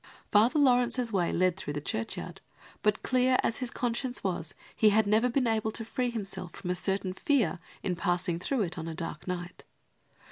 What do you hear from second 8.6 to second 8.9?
it on